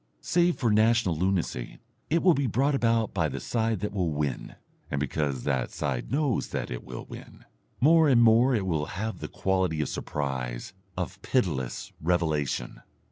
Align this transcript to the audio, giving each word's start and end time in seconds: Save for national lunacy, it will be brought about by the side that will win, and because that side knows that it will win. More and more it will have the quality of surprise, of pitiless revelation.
Save 0.19 0.55
for 0.55 0.71
national 0.71 1.15
lunacy, 1.15 1.77
it 2.09 2.23
will 2.23 2.33
be 2.33 2.47
brought 2.47 2.73
about 2.73 3.13
by 3.13 3.29
the 3.29 3.39
side 3.39 3.81
that 3.81 3.91
will 3.93 4.09
win, 4.09 4.55
and 4.89 4.99
because 4.99 5.43
that 5.43 5.69
side 5.69 6.11
knows 6.11 6.47
that 6.47 6.71
it 6.71 6.83
will 6.83 7.05
win. 7.05 7.45
More 7.79 8.09
and 8.09 8.19
more 8.23 8.55
it 8.55 8.65
will 8.65 8.87
have 8.97 9.19
the 9.19 9.27
quality 9.27 9.79
of 9.79 9.89
surprise, 9.89 10.73
of 10.97 11.21
pitiless 11.21 11.93
revelation. 12.01 12.81